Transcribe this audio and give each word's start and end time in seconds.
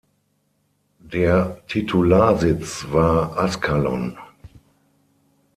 Der 0.97 1.59
Titularsitz 1.67 2.87
war 2.89 3.37
Ascalon. 3.37 4.17